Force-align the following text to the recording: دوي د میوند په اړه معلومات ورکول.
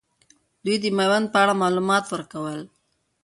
دوي 0.63 0.75
د 0.81 0.85
میوند 0.97 1.27
په 1.33 1.37
اړه 1.43 1.53
معلومات 1.61 2.05
ورکول. 2.13 2.61